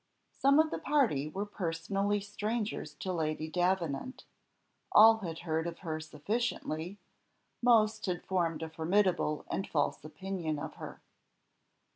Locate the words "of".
0.57-0.71, 5.67-5.77, 10.57-10.73